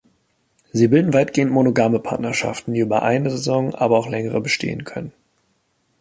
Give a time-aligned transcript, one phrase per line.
[0.73, 5.13] Sie bilden weitgehend monogame Partnerschaften, die über eine Saison, aber auch länger bestehen können.